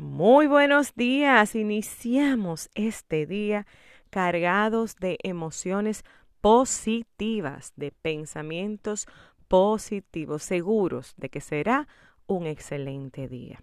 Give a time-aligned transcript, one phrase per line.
[0.00, 1.54] Muy buenos días.
[1.54, 3.66] Iniciamos este día
[4.08, 6.04] cargados de emociones
[6.40, 9.06] positivas, de pensamientos
[9.46, 11.86] positivos, seguros de que será
[12.26, 13.60] un excelente día.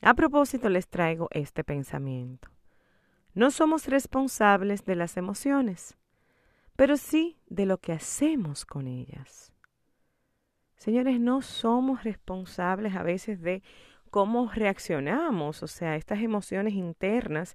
[0.00, 2.48] A propósito, les traigo este pensamiento.
[3.34, 5.98] No somos responsables de las emociones,
[6.76, 9.52] pero sí de lo que hacemos con ellas.
[10.76, 13.62] Señores, no somos responsables a veces de
[14.08, 17.54] cómo reaccionamos, o sea, estas emociones internas,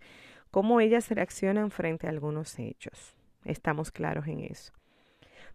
[0.52, 3.16] cómo ellas reaccionan frente a algunos hechos.
[3.44, 4.74] Estamos claros en eso.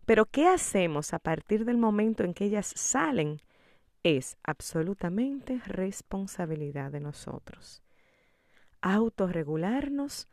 [0.05, 3.41] Pero ¿qué hacemos a partir del momento en que ellas salen?
[4.03, 7.83] Es absolutamente responsabilidad de nosotros.
[8.81, 10.29] Autorregularnos,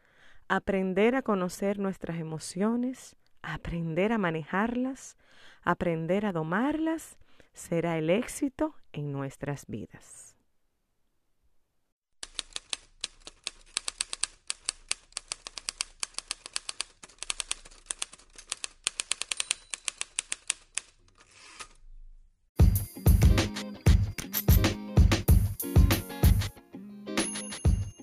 [0.48, 5.18] aprender a conocer nuestras emociones, aprender a manejarlas,
[5.62, 7.18] aprender a domarlas,
[7.54, 10.35] será el éxito en nuestras vidas.